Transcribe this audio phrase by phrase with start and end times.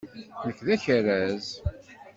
[0.45, 1.45] Nekk d akerraz.